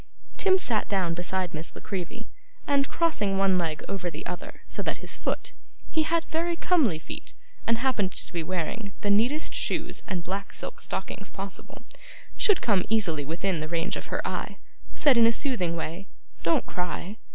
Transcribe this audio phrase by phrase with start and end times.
[0.37, 2.27] Tim sat down beside Miss La Creevy,
[2.65, 5.53] and, crossing one leg over the other so that his foot
[5.91, 7.35] he had very comely feet
[7.67, 11.83] and happened to be wearing the neatest shoes and black silk stockings possible
[12.35, 14.57] should come easily within the range of her eye,
[14.95, 16.07] said in a soothing way:
[16.41, 17.17] 'Don't cry!